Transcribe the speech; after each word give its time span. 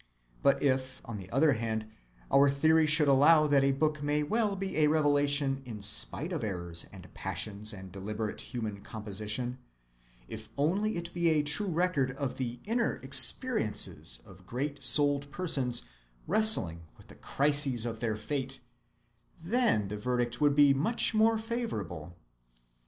But 0.41 0.63
if, 0.63 0.99
on 1.05 1.17
the 1.17 1.29
other 1.29 1.53
hand, 1.53 1.87
our 2.31 2.49
theory 2.49 2.87
should 2.87 3.07
allow 3.07 3.45
that 3.45 3.63
a 3.63 3.71
book 3.71 4.01
may 4.01 4.23
well 4.23 4.55
be 4.55 4.77
a 4.77 4.87
revelation 4.87 5.61
in 5.63 5.83
spite 5.83 6.33
of 6.33 6.43
errors 6.43 6.87
and 6.91 7.13
passions 7.13 7.71
and 7.71 7.91
deliberate 7.91 8.41
human 8.41 8.81
composition, 8.81 9.59
if 10.27 10.49
only 10.57 10.97
it 10.97 11.13
be 11.13 11.29
a 11.29 11.43
true 11.43 11.67
record 11.67 12.09
of 12.17 12.37
the 12.37 12.59
inner 12.65 12.95
experiences 13.03 14.23
of 14.25 14.47
great‐souled 14.47 15.29
persons 15.29 15.83
wrestling 16.25 16.87
with 16.97 17.05
the 17.05 17.15
crises 17.15 17.85
of 17.85 17.99
their 17.99 18.15
fate, 18.15 18.59
then 19.39 19.87
the 19.89 19.97
verdict 19.97 20.41
would 20.41 20.55
be 20.55 20.73
much 20.73 21.13
more 21.13 21.37
favorable. 21.37 22.17